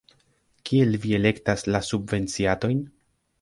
Kiel 0.69 0.97
vi 1.03 1.13
elektas 1.17 1.67
la 1.75 1.83
subvenciatojn? 1.89 2.83